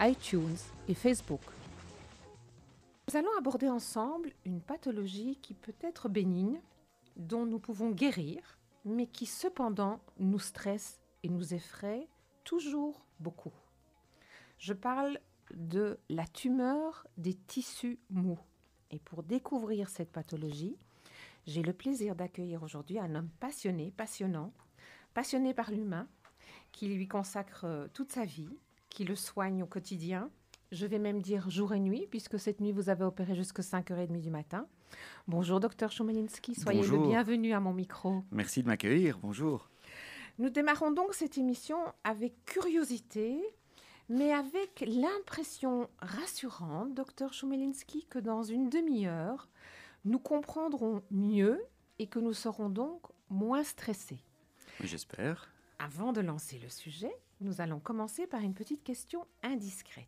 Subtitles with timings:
[0.00, 0.56] iTunes
[0.88, 1.42] et Facebook.
[3.08, 6.60] Nous allons aborder ensemble une pathologie qui peut être bénigne,
[7.16, 12.08] dont nous pouvons guérir, mais qui cependant nous stresse et nous effraie
[12.44, 13.52] toujours beaucoup.
[14.58, 15.20] Je parle
[15.54, 18.38] de la tumeur des tissus mous.
[18.90, 20.78] Et pour découvrir cette pathologie,
[21.46, 24.52] j'ai le plaisir d'accueillir aujourd'hui un homme passionné, passionnant,
[25.12, 26.08] passionné par l'humain,
[26.72, 28.56] qui lui consacre toute sa vie,
[28.90, 30.30] qui le soigne au quotidien.
[30.72, 34.20] Je vais même dire jour et nuit, puisque cette nuit, vous avez opéré jusqu'à 5h30
[34.20, 34.66] du matin.
[35.26, 36.54] Bonjour, docteur Choumelinski.
[36.54, 38.22] Soyez le bienvenu à mon micro.
[38.30, 39.18] Merci de m'accueillir.
[39.18, 39.68] Bonjour.
[40.38, 43.40] Nous démarrons donc cette émission avec curiosité,
[44.08, 49.48] mais avec l'impression rassurante, docteur Choumelinski, que dans une demi-heure,
[50.04, 51.60] nous comprendrons mieux
[51.98, 54.22] et que nous serons donc moins stressés.
[54.82, 55.52] J'espère.
[55.78, 60.06] Avant de lancer le sujet, nous allons commencer par une petite question indiscrète.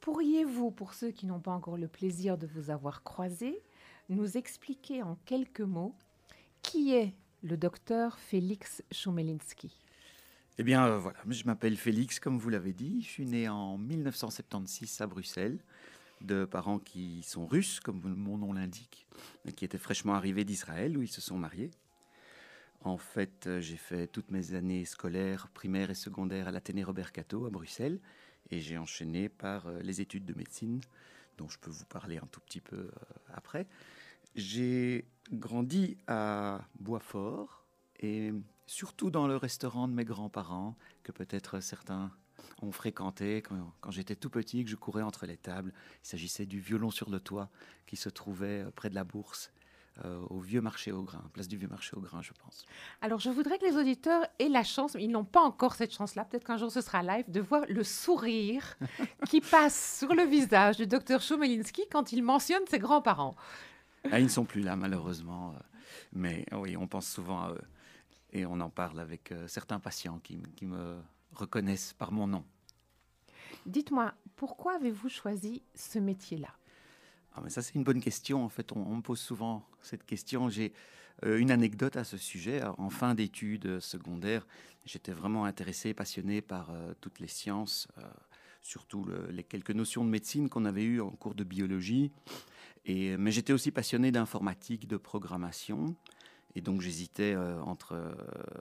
[0.00, 3.62] Pourriez-vous, pour ceux qui n'ont pas encore le plaisir de vous avoir croisé,
[4.10, 5.94] nous expliquer en quelques mots
[6.62, 9.72] qui est le docteur Félix Choumelinski?
[10.58, 13.02] Eh bien, euh, voilà, je m'appelle Félix, comme vous l'avez dit.
[13.02, 15.58] Je suis né en 1976 à Bruxelles,
[16.20, 19.06] de parents qui sont russes, comme mon nom l'indique,
[19.56, 21.70] qui étaient fraîchement arrivés d'Israël, où ils se sont mariés.
[22.84, 27.12] En fait, euh, j'ai fait toutes mes années scolaires, primaires et secondaires à l'Athénée Robert
[27.12, 27.98] Cato à Bruxelles,
[28.50, 30.82] et j'ai enchaîné par euh, les études de médecine,
[31.38, 32.90] dont je peux vous parler un tout petit peu
[33.32, 33.66] après.
[34.34, 37.64] J'ai grandi à Boisfort,
[38.00, 38.32] et
[38.66, 42.12] surtout dans le restaurant de mes grands-parents, que peut-être certains
[42.60, 43.42] ont fréquenté
[43.80, 45.72] quand, j'étais tout petit, que je courais entre les tables.
[46.02, 47.48] Il s'agissait du violon sur le toit
[47.86, 49.50] qui se trouvait euh, près de la bourse.
[50.04, 52.64] Euh, au vieux marché au grain, place du vieux marché au grain, je pense.
[53.00, 55.94] Alors, je voudrais que les auditeurs aient la chance, mais ils n'ont pas encore cette
[55.94, 58.76] chance-là, peut-être qu'un jour ce sera live, de voir le sourire
[59.28, 63.36] qui passe sur le visage du docteur Choumelinski quand il mentionne ses grands-parents.
[64.10, 65.52] Ah, ils ne sont plus là, malheureusement.
[65.52, 65.78] Euh,
[66.12, 67.62] mais oui, on pense souvent à eux
[68.34, 70.96] et on en parle avec euh, certains patients qui, me
[71.32, 72.44] reconnaissent par mon nom.
[73.66, 76.50] Dites-moi, pourquoi avez-vous choisi ce métier-là?
[77.34, 78.44] Ah, Ça, c'est une bonne question.
[78.44, 80.48] En fait, on, me pose souvent cette question.
[80.48, 80.72] J'ai
[81.24, 82.62] euh, une anecdote à ce sujet.
[82.78, 84.46] En fin d'études secondaires,
[84.84, 87.88] j'étais vraiment intéressé, passionné par euh, toutes les sciences,
[88.62, 92.10] surtout les quelques notions de médecine qu'on avait eues en cours de biologie.
[92.86, 95.94] Mais j'étais aussi passionné d'informatique, de programmation.
[96.56, 98.14] Et donc j'hésitais euh, entre euh,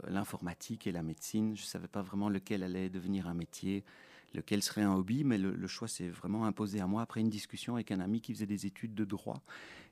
[0.07, 1.55] l'informatique et la médecine.
[1.55, 3.83] Je ne savais pas vraiment lequel allait devenir un métier,
[4.33, 7.75] lequel serait un hobby, mais le, choix s'est vraiment imposé à moi après une discussion
[7.75, 9.41] avec un ami qui faisait des études de droit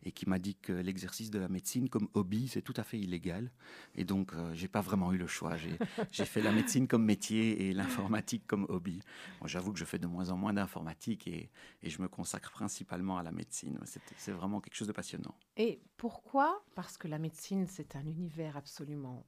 [0.04, 3.00] et qui m'a dit que l'exercice de la médecine comme hobby, c'est tout à fait
[3.00, 3.52] illégal.
[3.96, 5.56] Et donc, je euh, j'ai pas vraiment eu le choix.
[6.12, 9.02] J'ai fait la médecine comme métier et l'informatique comme hobby.
[9.46, 11.50] J'avoue que je fais de moins en moins d'informatique et,
[11.84, 13.80] et, je me consacre principalement à la médecine.
[14.18, 15.36] C'est vraiment quelque chose de passionnant.
[15.58, 16.64] Et pourquoi?
[16.76, 19.26] Parce que la médecine, c'est un univers absolument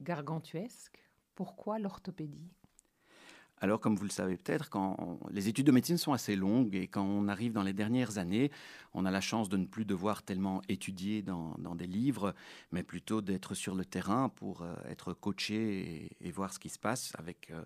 [0.00, 1.02] gargantuesque.
[1.34, 2.50] Pourquoi l'orthopédie?
[3.62, 6.86] Alors, comme vous le savez peut-être, quand les études de médecine sont assez longues et
[6.86, 8.50] quand on arrive dans les dernières années,
[8.94, 12.34] on a la chance de ne plus devoir tellement étudier dans, des livres,
[12.72, 16.78] mais plutôt d'être sur le terrain pour euh, être coaché et, voir ce qui se
[16.78, 17.62] passe avec euh,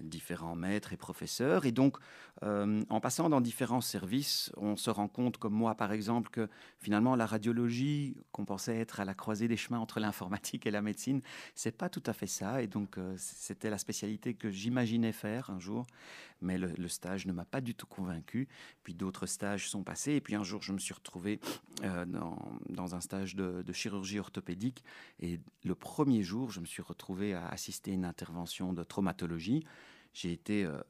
[0.00, 1.64] différents maîtres et professeurs.
[1.64, 1.96] Et donc,
[2.42, 6.48] euh, en passant dans différents services, on se rend compte, comme moi par exemple, que
[6.78, 10.82] finalement la radiologie, qu'on pensait être à la croisée des chemins entre l'informatique et la
[10.82, 11.22] médecine,
[11.54, 12.62] c'est pas tout à fait ça.
[12.62, 15.86] Et donc, c'était la spécialité que j'imaginais faire un jour,
[16.40, 18.48] mais le, stage ne m'a pas du tout convaincu.
[18.82, 21.40] Puis d'autres stages sont passés, et puis un jour, je me suis retrouvé
[21.82, 24.84] euh, dans, un stage de, chirurgie orthopédique,
[25.20, 29.64] et le premier jour, je me suis retrouvé à assister à une intervention de traumatologie.
[30.12, 30.80] J'ai été euh,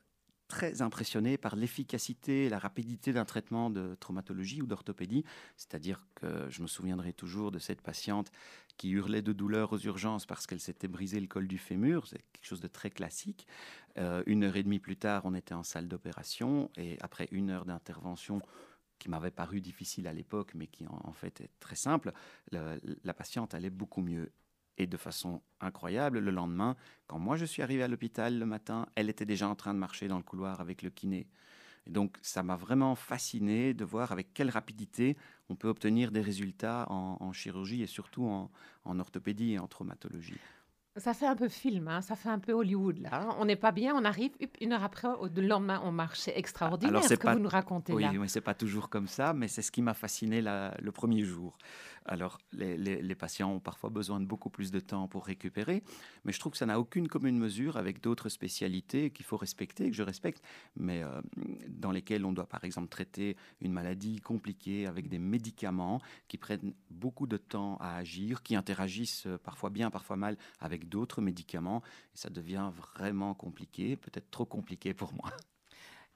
[0.48, 5.24] très impressionné par l'efficacité la rapidité d'un traitement de traumatologie ou d'orthopédie.
[5.56, 8.32] C'est-à-dire que je me souviendrai toujours de cette patiente
[8.78, 12.06] qui hurlait de douleur aux urgences parce qu'elle s'était brisé le col du fémur.
[12.06, 13.46] C'est quelque chose de très classique.
[13.98, 17.50] Euh, une heure et demie plus tard, on était en salle d'opération et après une
[17.50, 18.40] heure d'intervention
[18.98, 22.12] qui m'avait paru difficile à l'époque, mais qui en, fait est très simple,
[22.50, 24.32] la patiente allait beaucoup mieux.
[24.76, 26.76] Et de façon incroyable, le lendemain,
[27.06, 29.78] quand moi je suis arrivé à l'hôpital le matin, elle était déjà en train de
[29.78, 31.28] marcher dans le couloir avec le kiné.
[31.88, 35.16] Donc ça m'a vraiment fasciné de voir avec quelle rapidité
[35.48, 38.24] on peut obtenir des résultats en, chirurgie et surtout
[38.84, 40.38] en orthopédie et en traumatologie.
[40.98, 43.10] Ça fait un peu film, hein, ça fait un peu Hollywood là.
[43.12, 43.36] Hein.
[43.38, 46.20] On n'est pas bien, on arrive une heure après, au lendemain, on marche.
[46.20, 48.12] C'est extraordinaire Alors, ce que vous nous racontez oui, là.
[48.14, 51.56] Oui, c'est pas toujours comme ça, mais c'est ce qui m'a fasciné le premier jour.
[52.08, 55.82] Alors, les, patients ont parfois besoin de beaucoup plus de temps pour récupérer,
[56.24, 59.90] mais je trouve que ça n'a aucune commune mesure avec d'autres spécialités qu'il faut respecter,
[59.90, 60.42] que je respecte,
[60.74, 61.20] mais euh,
[61.68, 66.72] dans lesquelles on doit par exemple traiter une maladie compliquée avec des médicaments qui prennent
[66.90, 71.82] beaucoup de temps à agir, qui interagissent euh, parfois bien, parfois mal avec d'autres médicaments,
[72.14, 75.30] et ça devient vraiment compliqué, peut-être trop compliqué pour moi.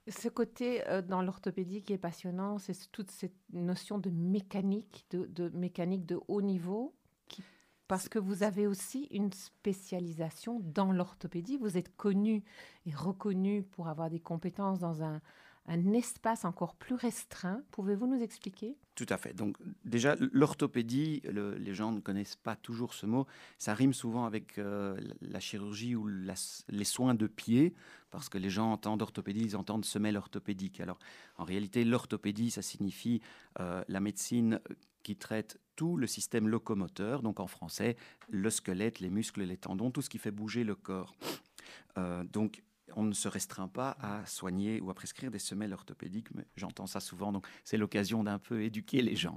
[0.09, 5.49] Ce côté euh, dans l'orthopédie qui est passionnant, c'est toute cette notion de mécanique, de,
[5.51, 6.95] mécanique de haut niveau,
[7.87, 11.57] parce que vous avez aussi une spécialisation dans l'orthopédie.
[11.57, 12.43] Vous êtes connu
[12.87, 15.21] et reconnu pour avoir des compétences dans un,
[15.67, 17.63] un espace encore plus restreint.
[17.71, 18.77] Pouvez-vous nous expliquer?
[18.95, 19.33] Tout à fait.
[19.33, 23.27] Donc déjà, l'orthopédie, les gens ne connaissent pas toujours ce mot.
[23.59, 27.75] Ça rime souvent avec euh, la chirurgie ou les soins de pied,
[28.11, 30.81] parce que les gens entendent orthopédie, ils entendent semelle orthopédique.
[30.81, 30.99] Alors
[31.39, 33.23] en réalité, l'orthopédie, ça signifie
[33.61, 34.61] euh, la médecine
[35.03, 37.97] qui traite tout le système locomoteur, donc en français,
[38.29, 41.17] le squelette, les muscles, les tendons, tout ce qui fait bouger le corps.
[41.99, 42.63] Euh, donc
[42.97, 46.87] on ne se restreint pas à soigner ou à prescrire des semelles orthopédiques, mais j'entends
[46.87, 49.37] ça souvent, donc c'est l'occasion d'un peu éduquer les gens.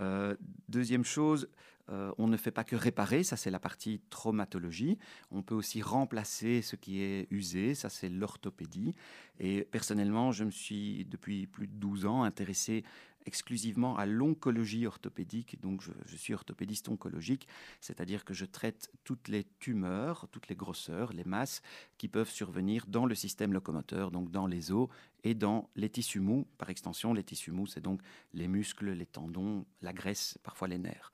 [0.00, 0.36] Euh,
[0.68, 1.48] deuxième chose,
[1.90, 4.98] euh, on ne fait pas que réparer, ça c'est la partie traumatologie.
[5.30, 8.94] On peut aussi remplacer ce qui est usé, ça c'est l'orthopédie.
[9.38, 12.84] Et personnellement, je me suis depuis plus de 12 ans intéressé
[13.26, 15.60] exclusivement à l'oncologie orthopédique.
[15.60, 17.48] Donc, je, suis orthopédiste oncologique,
[17.80, 21.62] c'est-à-dire que je traite toutes les tumeurs, toutes les grosseurs, les masses
[21.98, 24.88] qui peuvent survenir dans le système locomoteur, donc dans les os
[25.22, 26.46] et dans les tissus mous.
[26.58, 28.00] Par extension, les tissus mous, c'est donc
[28.32, 31.12] les muscles, les tendons, la graisse, parfois les nerfs.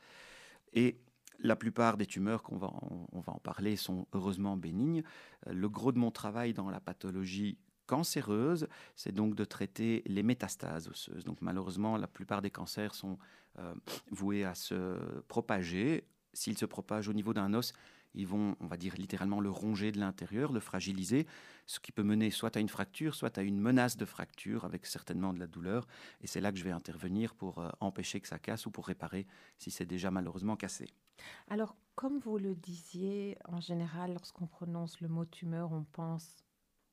[0.72, 1.00] Et
[1.42, 2.70] la plupart des tumeurs qu'on va,
[3.12, 5.02] on va en parler sont heureusement bénignes.
[5.46, 7.56] Le gros de mon travail dans la pathologie
[7.90, 11.24] cancéreuse, c'est donc de traiter les métastases osseuses.
[11.24, 13.18] Donc malheureusement, la plupart des cancers sont
[13.58, 13.74] euh,
[14.12, 14.96] voués à se
[15.26, 16.04] propager.
[16.32, 17.72] S'ils se propagent au niveau d'un os,
[18.14, 21.26] ils vont, on va dire littéralement, le ronger de l'intérieur, le fragiliser,
[21.66, 24.86] ce qui peut mener soit à une fracture, soit à une menace de fracture, avec
[24.86, 25.88] certainement de la douleur.
[26.20, 28.86] Et c'est là que je vais intervenir pour euh, empêcher que ça casse ou pour
[28.86, 29.26] réparer
[29.58, 30.86] si c'est déjà malheureusement cassé.
[31.48, 36.44] Alors, comme vous le disiez, en général, lorsqu'on prononce le mot tumeur, on pense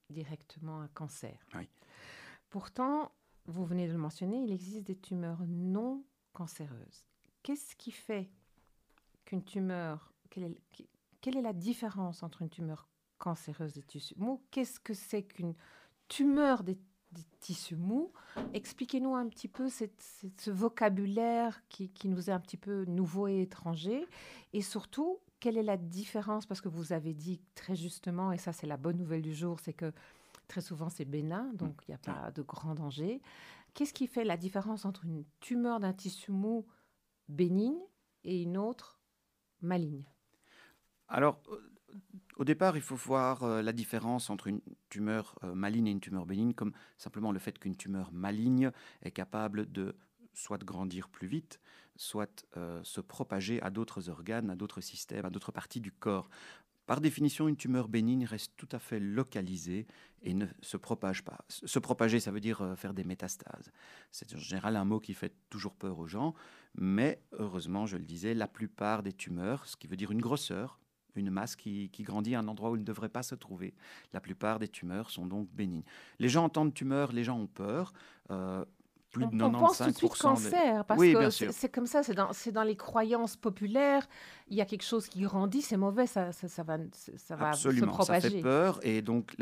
[0.09, 1.38] directement un cancer.
[2.50, 3.12] Pourtant,
[3.45, 7.06] vous venez de le mentionner, il existe des tumeurs non cancéreuses.
[7.44, 8.30] Qu'est-ce qui fait
[9.25, 10.88] qu'une tumeur, quelle est,
[11.21, 12.88] quelle est, la différence entre une tumeur
[13.18, 15.56] cancéreuse des tissus mous Qu'est-ce que c'est qu'une
[16.07, 16.77] tumeur des,
[17.39, 18.12] tissus mous?
[18.54, 23.42] Expliquez-nous un petit peu ce vocabulaire qui, qui, nous est un petit peu nouveau et
[23.42, 24.06] étranger.
[24.54, 26.45] Et surtout, quelle est la différence?
[26.45, 29.59] Parce que vous avez dit très justement, et ça c'est la bonne nouvelle du jour,
[29.59, 29.91] c'est que
[30.47, 33.21] très souvent c'est bénin, donc il n'y a pas de grand danger.
[33.73, 36.65] Qu'est-ce qui fait la différence entre une tumeur d'un tissu mou
[37.29, 37.79] bénigne
[38.23, 38.99] et une autre
[39.61, 40.06] maligne?
[41.07, 41.41] Alors,
[42.37, 45.99] au départ, il faut voir euh, la différence entre une tumeur euh, maligne et une
[45.99, 49.95] tumeur bénigne comme simplement le fait qu'une tumeur maligne est capable de
[50.37, 51.59] soit grandir plus vite,
[51.95, 56.29] soit euh, se propager à d'autres organes, à d'autres systèmes, à d'autres parties du corps.
[56.85, 59.87] Par définition, une tumeur bénigne reste tout à fait localisée
[60.21, 61.39] et ne se propage pas.
[61.49, 63.71] Se propager, ça veut dire euh, faire des métastases.
[64.11, 66.33] C'est en général un mot qui fait toujours peur aux gens,
[66.75, 70.79] mais heureusement, je le disais, la plupart des tumeurs, ce qui veut dire une grosseur,
[71.17, 73.73] une masse qui, grandit à un endroit où il ne devrait pas se trouver.
[74.13, 75.83] La plupart des tumeurs sont donc bénignes.
[76.19, 77.94] Les gens entendent tumeur, les gens ont peur.
[78.31, 78.63] Euh,
[79.16, 82.76] on, pense tout de suite cancer, parce que c'est comme ça, c'est dans, dans, les
[82.76, 84.07] croyances populaires.
[84.49, 87.94] Il y a quelque chose qui grandit, c'est mauvais, ça, ça, va, ça va Absolument,
[87.94, 88.30] se propager.
[88.30, 88.80] ça fait peur.
[88.83, 89.35] Et donc,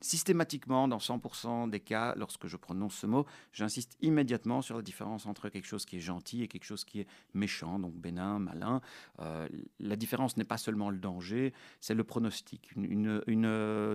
[0.00, 5.26] systématiquement, dans 100% des cas, lorsque je prononce ce mot, j'insiste immédiatement sur la différence
[5.26, 8.80] entre quelque chose qui est gentil et quelque chose qui est méchant, donc bénin, malin.
[9.20, 9.48] Euh,
[9.80, 12.70] la différence n'est pas seulement le danger, c'est le pronostic.
[12.76, 13.46] Une, une,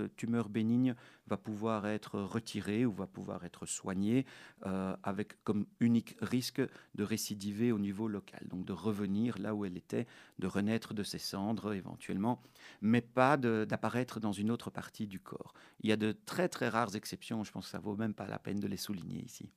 [0.08, 0.96] tumeur bénigne
[1.28, 4.26] va pouvoir être retiré ou va pouvoir être soigné
[4.66, 6.62] euh, avec comme unique risque
[6.96, 10.08] de récidiver au niveau local, donc de revenir là où elle était,
[10.40, 12.42] de renaître de ses cendres éventuellement,
[12.82, 15.54] mais pas d'apparaître dans une autre partie du corps.
[15.82, 18.28] Il y a de très très rares exceptions, je pense que ça vaut même pas
[18.28, 19.50] la peine de les souligner ici.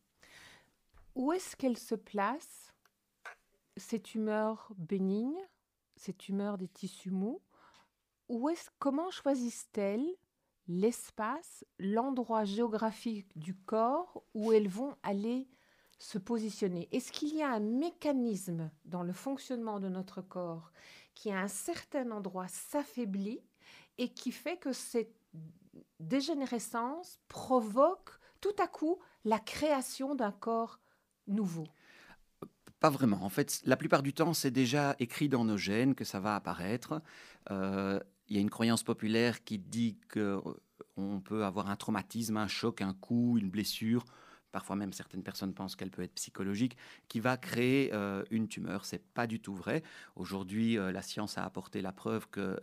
[1.15, 2.73] Où est-ce qu'elle se place,
[3.76, 5.41] ces tumeurs bénignes,
[5.97, 7.41] ces tumeurs des tissus mous?
[8.79, 10.09] Comment choisissent-elles
[10.69, 15.49] l'espace, l'endroit géographique du corps où elles vont aller
[15.99, 20.73] se positionner Est-ce qu'il y a un mécanisme dans le fonctionnement de notre corps
[21.15, 23.41] qui à un certain endroit s'affaiblit
[23.99, 25.15] et qui fait que cette
[26.01, 30.81] dégénérescence provoque tout à coup la création d'un corps
[31.27, 31.67] nouveau?
[32.81, 33.23] Pas vraiment.
[33.23, 36.37] En fait, la plupart du temps, c'est déjà écrit dans nos gènes que ça va
[36.37, 37.01] apparaître.
[37.51, 40.56] Euh, il y a une croyance populaire qui dit qu'on
[40.99, 44.04] euh, peut avoir un traumatisme, un choc, un coup, une blessure.
[44.52, 46.76] Parfois même certaines personnes pensent qu'elle peut être psychologique,
[47.09, 48.85] qui va créer euh, une tumeur.
[48.85, 49.83] C'est pas du tout vrai.
[50.14, 52.59] Aujourd'hui, euh, la science a apporté la preuve que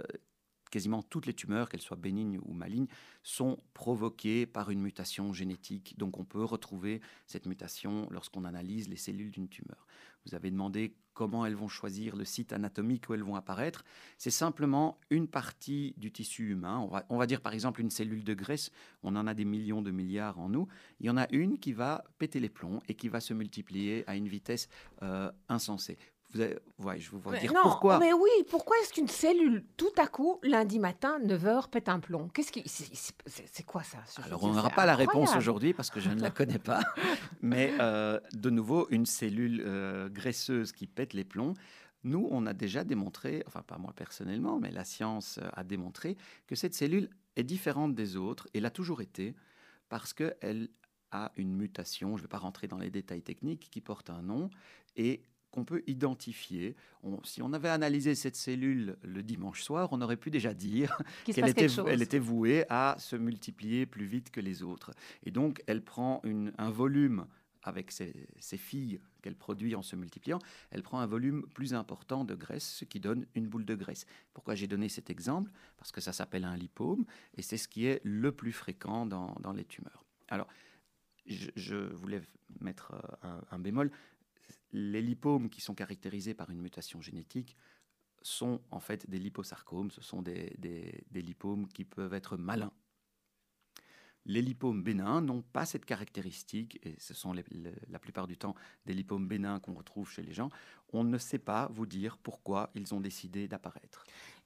[0.71, 2.87] quasiment toutes les tumeurs, qu'elles soient bénignes ou malignes,
[3.21, 5.95] sont provoquées par une mutation génétique.
[5.99, 9.85] Donc on peut retrouver cette mutation lorsqu'on analyse les cellules d'une tumeur.
[10.25, 13.83] Vous avez demandé comment elles vont choisir le site anatomique où elles vont apparaître.
[14.17, 16.87] C'est simplement une partie du tissu humain.
[17.09, 18.71] On va, dire par exemple une cellule de graisse.
[19.03, 20.67] On en a des millions de milliards en nous.
[20.99, 24.03] Il y en a une qui va péter les plombs et qui va se multiplier
[24.07, 24.69] à une vitesse
[25.01, 25.97] euh, insensée.
[26.33, 27.99] Vous je vais vous dire pourquoi.
[27.99, 32.29] Mais oui, pourquoi est-ce qu'une cellule, tout à coup, lundi matin, 9h, pète un plomb?
[32.33, 36.09] Qu'est-ce qui, c'est, quoi ça Alors, on n'aura pas la réponse aujourd'hui parce que je
[36.09, 36.81] ne la connais pas.
[37.41, 41.53] Mais euh, de nouveau, une cellule euh, graisseuse qui pète les plombs,
[42.03, 46.55] nous, on a déjà démontré, enfin pas moi personnellement, mais la science a démontré que
[46.55, 49.35] cette cellule est différente des autres et l'a toujours été
[49.87, 50.69] parce qu'elle
[51.11, 54.23] a une mutation, je ne vais pas rentrer dans les détails techniques, qui porte un
[54.23, 54.49] nom,
[54.95, 55.21] et
[55.53, 56.75] qu'on peut identifier.
[57.23, 61.47] si on avait analysé cette cellule le dimanche soir, on aurait pu déjà dire qu'elle
[61.47, 64.91] était, elle était vouée à se multiplier plus vite que les autres.
[65.23, 66.21] Et donc, elle prend
[66.57, 67.27] un volume
[67.61, 68.13] avec ses,
[68.57, 70.39] filles qu'elle produit en se multipliant,
[70.71, 74.05] elle prend un volume plus important de graisse, ce qui donne une boule de graisse.
[74.33, 75.51] Pourquoi j'ai donné cet exemple?
[75.77, 77.05] Parce que ça s'appelle un lipome,
[77.37, 80.03] et c'est ce qui est le plus fréquent dans, les tumeurs.
[80.27, 80.47] Alors,
[81.25, 82.21] je, voulais
[82.59, 82.93] mettre
[83.23, 83.91] euh, un bémol
[84.73, 87.55] les lipomes qui sont caractérisés par une mutation génétique
[88.23, 90.57] sont en fait des liposarcomes, ce sont des,
[91.13, 92.73] lipomes qui peuvent être malins.
[94.25, 98.93] Les lipomes bénins n'ont pas cette caractéristique, et ce sont la plupart du temps des
[98.93, 100.49] lipomes bénins qu'on retrouve chez les gens.
[100.93, 104.05] On ne sait pas vous dire pourquoi ils ont décidé d'apparaître.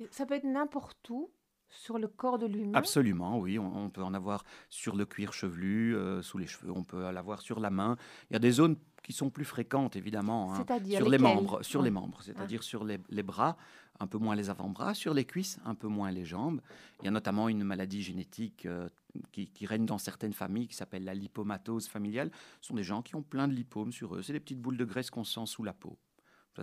[0.09, 1.29] Ça peut être n'importe où,
[1.69, 2.77] sur le corps de l'humain?
[2.77, 3.59] Absolument, oui.
[3.59, 6.71] On, peut en avoir sur le cuir chevelu, euh, sous les cheveux.
[6.71, 7.97] On peut l'avoir sur la main.
[8.29, 11.81] Il y a des zones qui sont plus fréquentes, évidemment, hein, sur les membres, sur
[11.81, 13.55] les membres, c'est-à-dire sur les, bras,
[14.01, 16.61] un peu moins les avant-bras, sur les cuisses, un peu moins les jambes.
[16.99, 18.89] Il y a notamment une maladie génétique euh,
[19.31, 22.31] qui, règne dans certaines familles qui s'appelle la lipomatose familiale.
[22.61, 24.21] Ce sont des gens qui ont plein de lipomes sur eux.
[24.21, 25.97] C'est des petites boules de graisse qu'on sent sous la peau.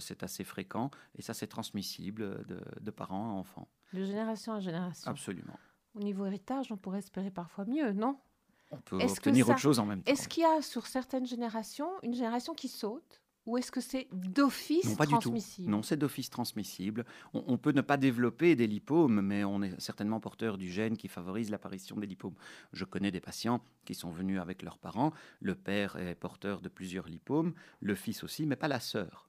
[0.01, 3.69] C'est assez fréquent et ça, c'est transmissible de, de parents à enfants.
[3.93, 5.11] De génération en génération.
[5.11, 5.59] Absolument.
[5.95, 8.19] Au niveau héritage, on pourrait espérer parfois mieux, non?
[8.71, 10.11] On peut obtenir autre chose en même temps.
[10.11, 14.09] Est-ce qu'il y a sur certaines générations une génération qui saute ou est-ce que c'est
[14.11, 15.77] d'office pas transmissible du tout.
[15.77, 17.05] Non, c'est d'office transmissible.
[17.35, 21.09] On, peut ne pas développer des lipomes, mais on est certainement porteur du gène qui
[21.09, 22.35] favorise l'apparition des lipomes.
[22.73, 25.13] Je connais des patients qui sont venus avec leurs parents.
[25.41, 29.29] Le père est porteur de plusieurs lipomes, le fils aussi, mais pas la sœur.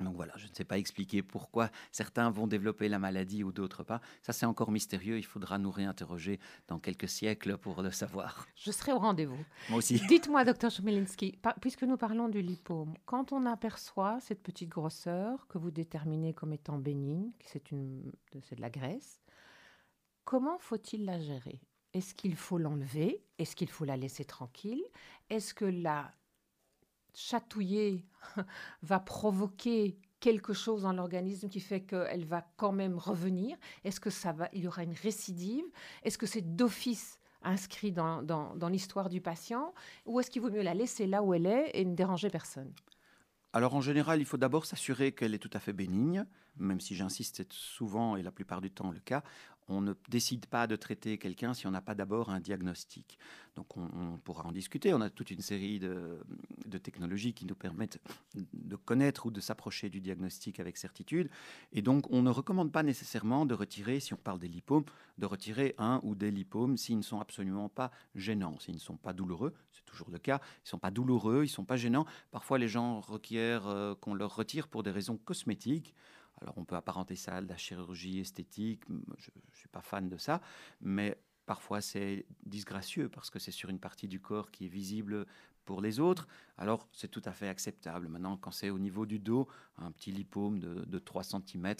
[0.00, 3.82] Donc voilà, je ne sais pas expliquer pourquoi certains vont développer la maladie ou d'autres
[3.82, 4.00] pas.
[4.20, 5.16] Ça, c'est encore mystérieux.
[5.16, 6.38] Il faudra nous réinterroger
[6.68, 8.46] dans quelques siècles pour le savoir.
[8.56, 9.42] Je serai au rendez-vous.
[9.70, 10.00] Moi aussi.
[10.08, 15.56] Dites-moi, docteur Chmielinsky, puisque nous parlons du lipome, quand on aperçoit cette petite grosseur que
[15.56, 19.22] vous déterminez comme étant bénigne, c'est de la graisse,
[20.24, 21.60] comment faut-il la gérer?
[21.94, 23.24] Est-ce qu'il faut l'enlever?
[23.38, 24.84] Est-ce qu'il faut la laisser tranquille?
[25.30, 26.12] Est-ce que la
[27.16, 28.04] chatouiller
[28.82, 33.56] va provoquer quelque chose dans l'organisme qui fait qu'elle va quand même revenir.
[33.84, 35.64] Est-ce que ça va, il y aura une récidive?
[36.02, 39.72] Est-ce que c'est d'office inscrit dans, dans l'histoire du patient?
[40.04, 42.72] Ou est-ce qu'il vaut mieux la laisser là où elle est et ne déranger personne?
[43.56, 46.26] Alors en général, il faut d'abord s'assurer qu'elle est tout à fait bénigne,
[46.58, 49.22] même si j'insiste, c'est souvent et la plupart du temps le cas.
[49.68, 53.18] On ne décide pas de traiter quelqu'un si on n'a pas d'abord un diagnostic.
[53.56, 54.92] Donc on, pourra en discuter.
[54.94, 56.18] On a toute une série de,
[56.82, 57.98] technologies qui nous permettent
[58.34, 61.30] de connaître ou de s'approcher du diagnostic avec certitude.
[61.72, 64.84] Et donc on ne recommande pas nécessairement de retirer, si on parle des lipomes,
[65.18, 68.96] de retirer un ou des lipomes s'ils ne sont absolument pas gênants, s'ils ne sont
[68.98, 69.54] pas douloureux.
[69.72, 70.40] C'est toujours le cas.
[70.58, 72.06] Ils ne sont pas douloureux, ils ne sont pas gênants.
[72.30, 75.94] Parfois les gens requièrent euh, qu'on leur retire pour des raisons cosmétiques.
[76.40, 80.16] Alors on peut apparenter ça à la chirurgie esthétique, je ne suis pas fan de
[80.18, 80.40] ça,
[80.80, 85.26] mais parfois c'est disgracieux parce que c'est sur une partie du corps qui est visible
[85.64, 86.28] pour les autres,
[86.58, 88.08] alors c'est tout à fait acceptable.
[88.08, 91.74] Maintenant, quand c'est au niveau du dos, un petit lipome de, de 3 cm,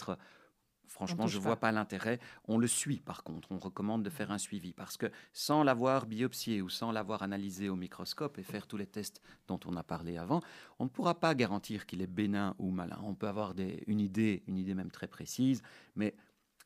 [0.87, 2.19] Franchement, je ne vois pas l'intérêt.
[2.47, 3.51] On le suit, par contre.
[3.51, 7.69] On recommande de faire un suivi parce que sans l'avoir biopsié ou sans l'avoir analysé
[7.69, 10.41] au microscope et faire tous les tests dont on a parlé avant,
[10.79, 12.99] on ne pourra pas garantir qu'il est bénin ou malin.
[13.03, 13.53] On peut avoir
[13.87, 15.61] une idée, une idée même très précise,
[15.95, 16.15] mais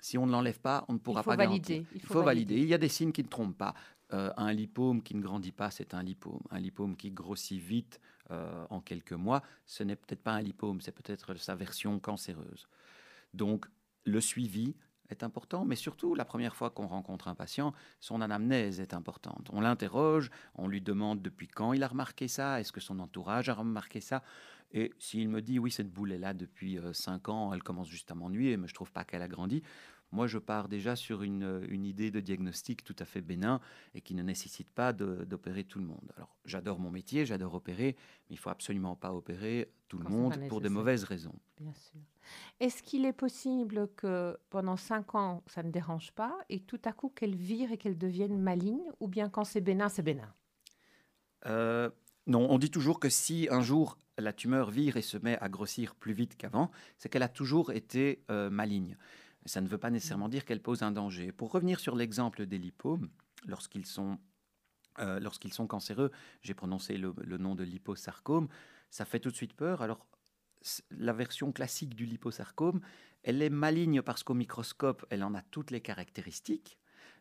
[0.01, 1.83] si on ne l'enlève pas, on ne pourra pas garantir.
[1.93, 2.57] Il faut, valider.
[2.57, 3.75] Il y a des signes qui ne trompent pas.
[4.13, 6.41] Euh, un lipome qui ne grandit pas, c'est un lipome.
[6.49, 8.01] Un lipome qui grossit vite
[8.31, 12.67] euh, en quelques mois, ce n'est peut-être pas un lipome, c'est peut-être sa version cancéreuse.
[13.33, 13.67] Donc,
[14.03, 14.75] le suivi
[15.09, 19.49] est important, mais surtout la première fois qu'on rencontre un patient, son anamnèse est importante.
[19.51, 23.49] On l'interroge, on lui demande depuis quand il a remarqué ça, est-ce que son entourage
[23.49, 24.23] a remarqué ça,
[24.73, 27.89] et s'il me dit oui, cette boule est là depuis 5 euh, ans, elle commence
[27.89, 29.63] juste à m'ennuyer, mais je trouve pas qu'elle a grandi,
[30.11, 33.61] moi, je pars déjà sur une, idée de diagnostic tout à fait bénin
[33.93, 36.11] et qui ne nécessite pas d'opérer tout le monde.
[36.17, 37.95] Alors, j'adore mon métier, j'adore opérer,
[38.29, 41.35] mais il faut absolument pas opérer tout le monde pour de mauvaises raisons.
[41.59, 42.01] Bien sûr.
[42.59, 46.91] Est-ce qu'il est possible que pendant cinq ans, ça ne dérange pas et tout à
[46.91, 50.33] coup qu'elle vire et qu'elle devienne maligne ou bien quand c'est bénin, c'est bénin?
[51.45, 51.89] Euh,
[52.27, 55.49] Non, on dit toujours que si un jour la tumeur vire et se met à
[55.49, 58.97] grossir plus vite qu'avant, c'est qu'elle a toujours été euh, maligne
[59.45, 61.31] ça ne veut pas nécessairement dire qu'elle pose un danger.
[61.31, 63.09] Pour revenir sur l'exemple des lipomes,
[63.45, 64.19] lorsqu'ils sont,
[64.99, 68.47] euh, lorsqu'ils sont cancéreux, j'ai prononcé le, nom de liposarcome,
[68.89, 69.81] ça fait tout de suite peur.
[69.81, 70.05] Alors,
[70.91, 72.81] la version classique du liposarcome,
[73.23, 76.77] elle est maligne parce qu'au microscope, elle en a toutes les caractéristiques,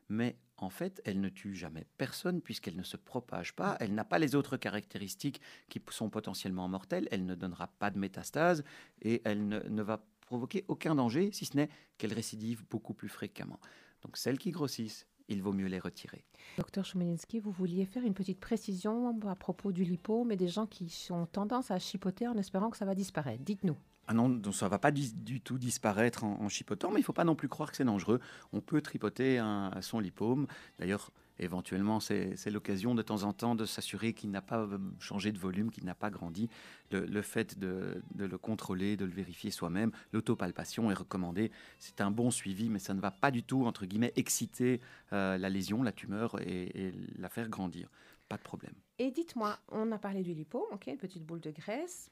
[0.08, 4.04] mais en fait, elle ne tue jamais personne puisqu'elle ne se propage pas, elle n'a
[4.04, 8.62] pas les autres caractéristiques qui sont potentiellement mortelles, elle ne donnera pas de métastase
[9.00, 13.08] et elle ne, ne va provoquer aucun danger, si ce n'est qu'elles récidivent beaucoup plus
[13.08, 13.58] fréquemment.
[14.04, 16.24] Donc celles qui grossissent, il vaut mieux les retirer.
[16.56, 20.66] Docteur Chomelinsky, vous vouliez faire une petite précision à propos du lipo, mais des gens
[20.66, 23.42] qui ont tendance à chipoter en espérant que ça va disparaître.
[23.42, 23.76] Dites-nous.
[24.06, 27.12] Ah non, ça ne va pas du, tout disparaître en, chipotant, mais il ne faut
[27.12, 28.20] pas non plus croire que c'est dangereux.
[28.52, 30.46] On peut tripoter un, son lipome.
[30.78, 31.10] D'ailleurs,
[31.40, 35.38] éventuellement, c'est l'occasion de temps en temps de s'assurer qu'il n'a pas euh, changé de
[35.38, 36.48] volume, qu'il n'a pas grandi.
[36.90, 41.50] Le, fait de, le contrôler, de le vérifier soi-même, l'autopalpation est recommandée.
[41.78, 44.80] C'est un bon suivi, mais ça ne va pas du tout, entre guillemets, exciter
[45.12, 47.90] euh, la lésion, la tumeur et, la faire grandir.
[48.28, 48.74] Pas de problème.
[48.98, 52.10] Et dites-moi, on a parlé du lipo, ok, une petite boule de graisse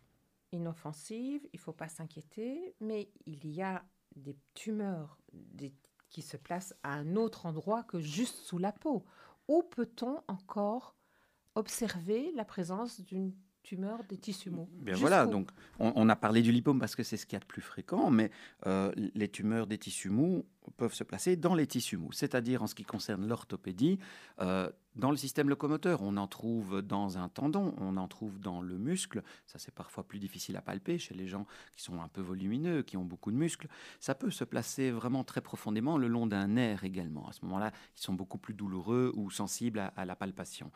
[0.53, 3.85] inoffensive, il ne faut pas s'inquiéter, mais il y a
[4.17, 5.75] des tumeurs des
[6.11, 9.05] qui se place à un autre endroit que juste sous la peau.
[9.49, 10.94] Où peut-on encore
[11.55, 16.53] observer la présence d'une tumeur des tissus mous Bien voilà, donc on, a parlé du
[16.53, 18.31] lipome parce que c'est ce qu'il y a de plus fréquent, mais
[18.66, 22.66] euh, les tumeurs des tissus mous peuvent se placer dans les tissus mous, c'est-à-dire en
[22.66, 23.98] ce qui concerne l'orthopédie,
[24.40, 28.61] euh, dans le système locomoteur, on en trouve dans un tendon, on en trouve dans
[28.61, 29.22] le muscle.
[29.46, 32.83] Ça, c'est parfois plus difficile à palper chez les gens qui sont un peu volumineux,
[32.83, 33.68] qui ont beaucoup de muscles.
[34.00, 37.28] Ça peut se placer vraiment très profondément le long d'un nerf également.
[37.28, 40.72] À ce moment-là, ils sont beaucoup plus douloureux ou sensibles à, la palpation.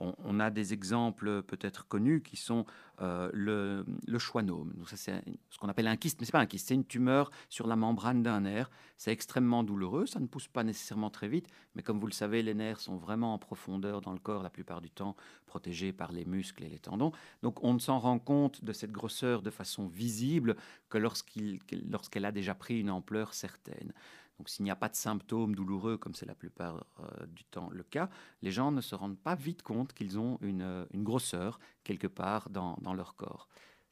[0.00, 2.64] On, a des exemples peut-être connus qui sont
[3.00, 4.72] euh, le, le schwannome.
[4.74, 6.84] Donc ça, c'est ce qu'on appelle un kyste, mais c'est pas un kyste, c'est une
[6.84, 8.70] tumeur sur la membrane d'un nerf.
[8.96, 12.42] C'est extrêmement douloureux, ça ne pousse pas nécessairement très vite, mais comme vous le savez,
[12.42, 16.12] les nerfs sont vraiment en profondeur dans le corps, la plupart du temps protégée par
[16.12, 17.12] les muscles et les tendons.
[17.42, 20.56] Donc on ne s'en rend compte de cette grosseur de façon visible
[20.88, 23.92] que lorsqu'elle a déjà pris une ampleur certaine.
[24.38, 27.70] Donc s'il n'y a pas de symptômes douloureux, comme c'est la plupart euh, du temps
[27.70, 28.10] le cas,
[28.42, 32.76] les gens ne se rendent pas vite compte qu'ils ont une, grosseur quelque part dans,
[32.94, 33.48] leur corps.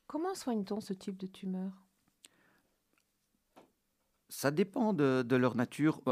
[0.07, 1.73] Comment soigne-t-on ce type de tumeur?
[4.29, 6.03] Ça dépend de, de, leur nature.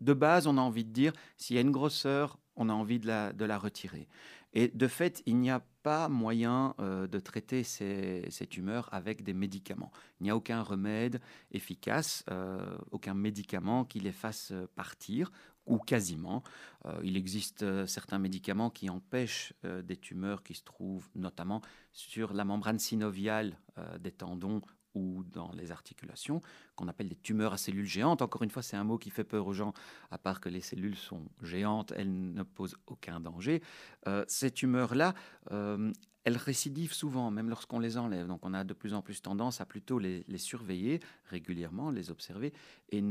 [0.00, 2.98] De base, on a envie de dire, s'il y a une grosseur, on a envie
[2.98, 4.08] de la, retirer.
[4.52, 9.34] Et de fait, il n'y a pas moyen euh, de traiter ces, tumeurs avec des
[9.34, 9.90] médicaments.
[10.20, 15.30] Il n'y a aucun remède efficace, euh, aucun médicament qui les fasse partir,
[15.66, 16.42] ou quasiment.
[16.84, 21.62] Euh, il existe certains médicaments qui empêchent des tumeurs qui se trouvent notamment
[21.92, 23.56] sur la membrane synoviale
[24.00, 24.60] des tendons
[24.94, 26.40] ou dans les articulations,
[26.76, 28.22] qu'on appelle des tumeurs à cellules géantes.
[28.22, 29.74] Encore une fois, c'est un mot qui fait peur aux gens,
[30.10, 33.62] à part que les cellules sont géantes, elles ne posent aucun danger.
[34.06, 35.14] Euh, ces tumeurs-là,
[35.52, 35.92] euh,
[36.24, 38.26] elles récidivent souvent, même lorsqu'on les enlève.
[38.26, 42.52] Donc on a de plus en plus tendance à plutôt les, surveiller régulièrement, les observer
[42.90, 43.04] et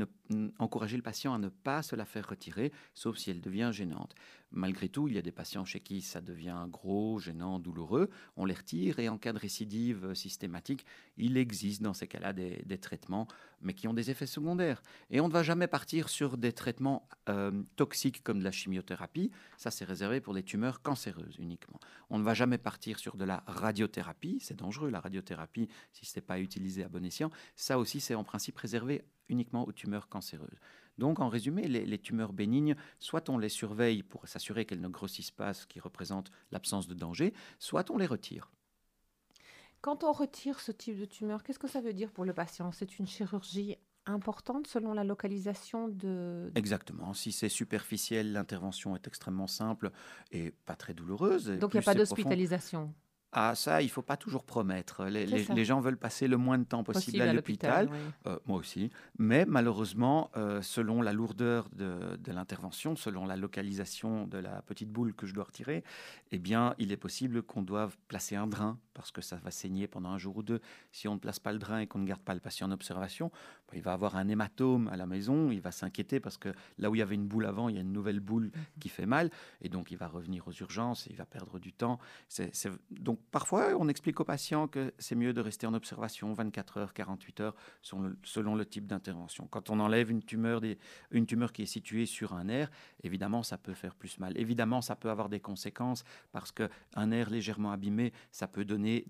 [0.58, 4.14] encourager le patient à ne pas se la faire retirer, sauf si elle devient gênante.
[4.56, 8.08] Malgré tout, il y a des patients chez qui ça devient gros, gênant, douloureux.
[8.36, 10.86] On les retire et en cas de récidive systématique,
[11.16, 13.26] il existe dans ces cas-là des, traitements,
[13.60, 14.80] mais qui ont des effets secondaires.
[15.10, 19.32] Et on ne va jamais partir sur des traitements euh, toxiques comme de la chimiothérapie.
[19.56, 21.80] Ça, c'est réservé pour les tumeurs cancéreuses uniquement.
[22.08, 24.38] On ne va jamais partir sur de la radiothérapie.
[24.40, 27.32] C'est dangereux, la radiothérapie, si ce n'est pas utilisé à bon escient.
[27.56, 30.60] Ça aussi, c'est en principe réservé uniquement aux tumeurs cancéreuses.
[30.98, 35.30] Donc, en résumé, les, tumeurs bénignes, soit on les surveille pour s'assurer qu'elles ne grossissent
[35.30, 38.50] pas, ce qui représente l'absence de danger, soit on les retire.
[39.80, 42.72] Quand on retire ce type de tumeur, qu'est-ce que ça veut dire pour le patient?
[42.72, 43.76] C'est une chirurgie
[44.06, 46.50] importante selon la localisation de...
[46.54, 47.14] Exactement.
[47.14, 49.90] Si c'est superficiel, l'intervention est extrêmement simple
[50.30, 51.46] et pas très douloureuse.
[51.58, 52.94] Donc il n'y a pas d'hospitalisation
[53.36, 55.06] ah, ça, il ne faut pas toujours promettre.
[55.06, 57.90] Les, gens veulent passer le moins de temps possible, à l'hôpital.
[58.26, 58.90] Euh, moi aussi.
[59.18, 64.90] Mais malheureusement, euh, selon la lourdeur de, de l'intervention, selon la localisation de la petite
[64.90, 65.82] boule que je dois retirer,
[66.30, 69.88] eh bien, il est possible qu'on doive placer un drain parce que ça va saigner
[69.88, 70.60] pendant un jour ou deux.
[70.92, 72.70] Si on ne place pas le drain et qu'on ne garde pas le patient en
[72.70, 73.30] observation,
[73.68, 76.90] bah, il va avoir un hématome à la maison, il va s'inquiéter parce que là
[76.90, 78.64] où il y avait une boule avant, il y a une nouvelle boule mhm.
[78.80, 81.72] qui fait mal, et donc il va revenir aux urgences, et il va perdre du
[81.72, 81.98] temps.
[82.90, 86.94] Donc parfois, on explique aux patients que c'est mieux de rester en observation 24 heures,
[86.94, 89.46] 48 heures, selon le type d'intervention.
[89.46, 90.60] Quand on enlève une tumeur,
[91.10, 92.70] une tumeur qui est située sur un nerf,
[93.02, 94.36] évidemment, ça peut faire plus mal.
[94.38, 99.06] Évidemment, ça peut avoir des conséquences parce qu'un nerf légèrement abîmé, ça peut donner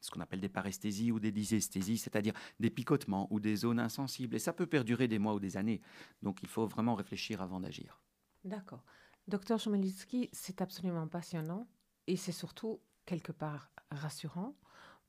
[0.00, 4.36] ce qu'on appelle des paresthésies ou des dysesthésies, c'est-à-dire des picotements ou des zones insensibles.
[4.36, 5.80] Et ça peut perdurer des mois ou des années.
[6.22, 8.00] Donc il faut vraiment réfléchir avant d'agir.
[8.44, 8.84] D'accord.
[9.26, 11.68] Docteur Chomelitzky, c'est absolument passionnant
[12.06, 14.54] et c'est surtout quelque part rassurant.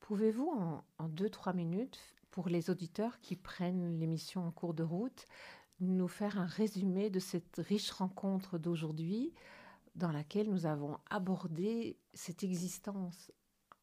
[0.00, 5.26] Pouvez-vous, en, deux, trois minutes, pour les auditeurs qui prennent l'émission en cours de route,
[5.80, 9.34] nous faire un résumé de cette riche rencontre d'aujourd'hui
[9.96, 13.30] dans laquelle nous avons abordé cette existence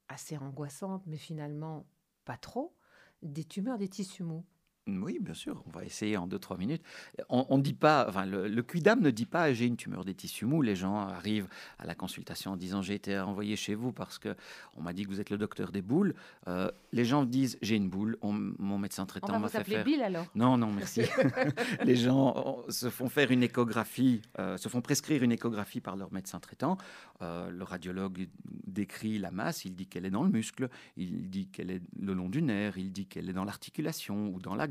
[0.07, 1.85] assez angoissante, mais finalement
[2.25, 2.75] pas trop,
[3.21, 4.45] des tumeurs des tissus mous?
[4.87, 6.81] Oui, bien sûr, on va essayer en 2-3 minutes.
[7.29, 10.13] On ne dit pas, enfin, le, le QIDAM ne dit pas j'ai une tumeur des
[10.13, 10.61] tissus mous.
[10.61, 11.47] Les gens arrivent
[11.79, 14.35] à la consultation en disant j'ai été envoyé chez vous parce que
[14.75, 16.13] on m'a dit que vous êtes le docteur des boules.
[16.47, 19.83] Euh, les gens disent j'ai une boule, mon médecin traitant m'a fait faire.
[19.83, 21.01] Bill alors Non, non, merci.
[21.83, 26.11] les gens se font faire une échographie, euh, se font prescrire une échographie par leur
[26.11, 26.77] médecin traitant.
[27.21, 28.27] Euh, le radiologue
[28.65, 32.13] décrit la masse, il dit qu'elle est dans le muscle, il dit qu'elle est le
[32.13, 34.67] long du nerf, il dit qu'elle est dans l'articulation ou dans la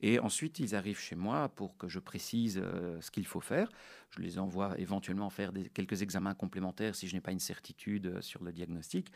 [0.00, 3.68] et ensuite, ils arrivent chez moi pour que je précise euh, ce qu'il faut faire.
[4.10, 8.20] Je les envoie éventuellement faire quelques examens complémentaires si je n'ai pas une certitude euh,
[8.20, 9.10] sur le diagnostic,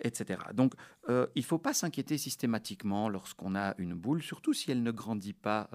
[0.00, 0.40] etc.
[0.54, 0.74] Donc,
[1.08, 4.90] euh, il ne faut pas s'inquiéter systématiquement lorsqu'on a une boule, surtout si elle ne
[4.90, 5.70] grandit pas,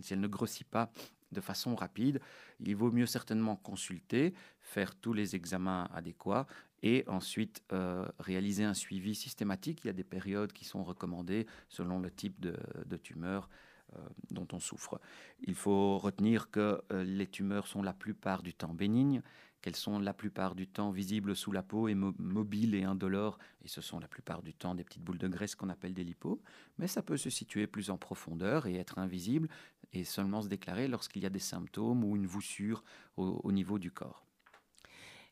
[0.00, 0.90] si elle ne grossit pas
[1.32, 2.20] de façon rapide.
[2.60, 4.32] Il vaut mieux certainement consulter,
[4.64, 6.46] faire tous les examens adéquats
[6.82, 9.80] et ensuite euh, réaliser un suivi systématique.
[9.84, 12.56] Il y a des périodes qui sont recommandées selon le type de,
[12.96, 13.48] tumeur
[13.94, 13.98] euh,
[14.30, 15.00] dont on souffre.
[15.40, 19.22] Il faut retenir que euh, les tumeurs sont la plupart du temps bénignes,
[19.60, 23.68] qu'elles sont la plupart du temps visibles sous la peau et mobiles et indolores, et
[23.68, 26.42] ce sont la plupart du temps des petites boules de graisse qu'on appelle des lipos,
[26.76, 29.48] mais ça peut se situer plus en profondeur et être invisible
[29.94, 32.84] et seulement se déclarer lorsqu'il y a des symptômes ou une voussure
[33.16, 34.26] au niveau du corps.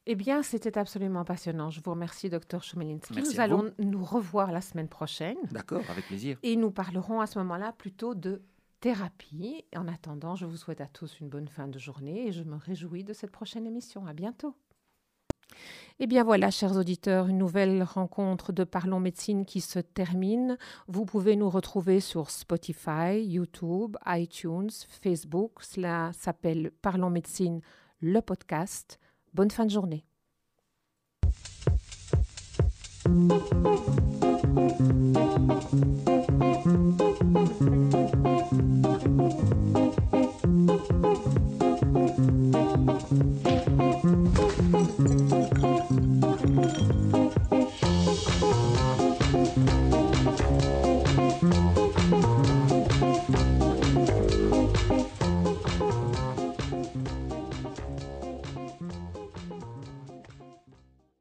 [0.07, 1.71] Eh bien, c'était absolument passionnant.
[1.71, 3.21] Je vous remercie, docteur Chomelinsky.
[3.21, 5.37] Nous allons nous revoir la semaine prochaine.
[5.53, 6.39] D'accord, avec plaisir.
[6.43, 8.43] Et nous parlerons à ce moment-là plutôt de
[8.81, 9.65] thérapie.
[9.77, 12.57] En attendant, je vous souhaite à tous une bonne fin de journée et je me
[12.57, 14.07] réjouis de cette prochaine émission.
[14.07, 14.57] À bientôt.
[16.01, 20.59] Eh bien voilà, chers auditeurs, une nouvelle rencontre de Parlons Médecine qui se termine.
[20.89, 25.63] Vous pouvez nous retrouver sur Spotify, YouTube, iTunes, Facebook.
[25.63, 27.61] Cela s'appelle Parlons Médecine,
[28.01, 28.99] le podcast.
[29.35, 30.05] Bonne fin de journée.